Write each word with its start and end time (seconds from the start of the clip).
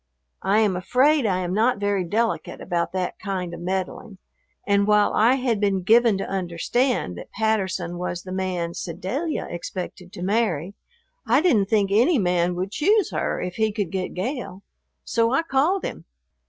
I 0.41 0.61
am 0.61 0.75
afraid 0.75 1.27
I 1.27 1.41
am 1.41 1.53
not 1.53 1.77
very 1.77 2.03
delicate 2.03 2.59
about 2.59 2.91
that 2.93 3.19
kind 3.19 3.53
of 3.53 3.59
meddling, 3.59 4.17
and 4.65 4.87
while 4.87 5.13
I 5.13 5.35
had 5.35 5.59
been 5.59 5.83
given 5.83 6.17
to 6.17 6.25
understand 6.27 7.19
that 7.19 7.31
Patterson 7.31 7.99
was 7.99 8.23
the 8.23 8.31
man 8.31 8.73
Sedalia 8.73 9.45
expected 9.47 10.11
to 10.13 10.23
marry, 10.23 10.73
I 11.27 11.39
didn't 11.39 11.67
think 11.69 11.91
any 11.93 12.17
man 12.17 12.55
would 12.55 12.71
choose 12.71 13.11
her 13.11 13.39
if 13.41 13.57
he 13.57 13.71
could 13.71 13.91
get 13.91 14.15
Gale, 14.15 14.63
so 15.05 15.31
I 15.33 15.43
called 15.43 15.85
him. 15.85 16.05